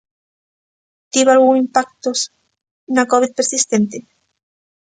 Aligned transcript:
Tivo 1.11 1.29
algún 1.31 1.55
impactos 1.65 2.19
na 2.95 3.03
Covid 3.11 3.31
persistente? 3.39 3.97